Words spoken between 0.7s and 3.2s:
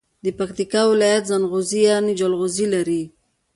ولایت زنغوزي یعنی جلغوزي لري.